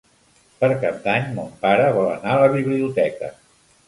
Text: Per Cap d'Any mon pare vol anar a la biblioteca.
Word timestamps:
Per 0.61 0.69
Cap 0.83 0.95
d'Any 1.03 1.27
mon 1.35 1.51
pare 1.65 1.91
vol 1.97 2.07
anar 2.13 2.31
a 2.37 2.39
la 2.45 2.49
biblioteca. 2.57 3.31